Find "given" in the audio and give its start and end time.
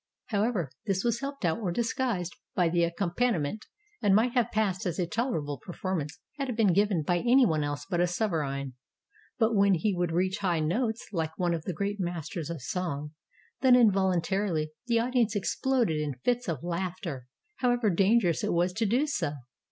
6.73-7.03